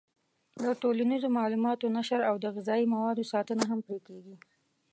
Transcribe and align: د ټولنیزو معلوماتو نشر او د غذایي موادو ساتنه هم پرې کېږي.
د 0.61 0.63
ټولنیزو 0.81 1.27
معلوماتو 1.37 1.93
نشر 1.97 2.21
او 2.29 2.35
د 2.43 2.45
غذایي 2.55 2.85
موادو 2.93 3.29
ساتنه 3.33 3.63
هم 3.71 3.79
پرې 3.85 3.99
کېږي. 4.07 4.35